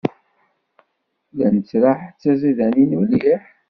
La 1.37 1.47
nettraḥ 1.55 1.99
d 2.07 2.15
tiẓidanin 2.21 2.91
mliḥ. 3.01 3.43